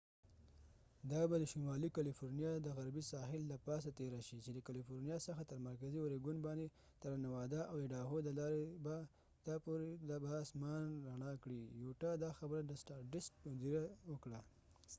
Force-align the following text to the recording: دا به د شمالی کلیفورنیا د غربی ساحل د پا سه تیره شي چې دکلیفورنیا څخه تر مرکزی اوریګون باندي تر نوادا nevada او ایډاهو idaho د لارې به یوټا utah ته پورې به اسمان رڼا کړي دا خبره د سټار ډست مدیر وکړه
دا 1.11 1.21
به 1.29 1.35
د 1.41 1.45
شمالی 1.53 1.89
کلیفورنیا 1.97 2.51
د 2.59 2.67
غربی 2.77 3.03
ساحل 3.11 3.41
د 3.47 3.53
پا 3.65 3.75
سه 3.83 3.89
تیره 3.99 4.19
شي 4.27 4.37
چې 4.45 4.51
دکلیفورنیا 4.57 5.17
څخه 5.27 5.41
تر 5.49 5.57
مرکزی 5.67 5.97
اوریګون 6.01 6.37
باندي 6.45 6.67
تر 7.01 7.11
نوادا 7.25 7.61
nevada 7.63 7.69
او 7.71 7.75
ایډاهو 7.83 8.15
idaho 8.19 8.27
د 8.27 8.29
لارې 8.39 8.63
به 8.85 8.95
یوټا 9.01 9.09
utah 9.37 9.43
ته 9.45 9.53
پورې 9.65 9.89
به 10.23 10.31
اسمان 10.45 10.83
رڼا 11.07 11.31
کړي 11.43 11.59
دا 12.23 12.31
خبره 12.39 12.61
د 12.63 12.71
سټار 12.81 13.01
ډست 13.13 13.33
مدیر 13.51 13.81
وکړه 14.11 14.39